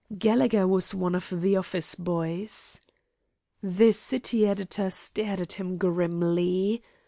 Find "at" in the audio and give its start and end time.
5.41-5.53